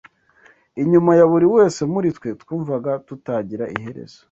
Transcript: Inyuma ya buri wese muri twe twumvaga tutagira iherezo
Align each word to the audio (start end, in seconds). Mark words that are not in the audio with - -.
Inyuma 0.81 1.11
ya 1.19 1.25
buri 1.31 1.47
wese 1.55 1.81
muri 1.93 2.07
twe 2.17 2.29
twumvaga 2.41 2.91
tutagira 3.07 3.65
iherezo 3.75 4.17